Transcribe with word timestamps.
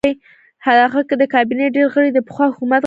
د 0.03 0.03
هغه 0.83 1.01
د 1.21 1.23
کابینې 1.33 1.67
ډېر 1.75 1.87
غړي 1.93 2.09
د 2.13 2.19
پخوا 2.27 2.45
حکومت 2.51 2.69
غړي 2.71 2.77
وو. 2.77 2.79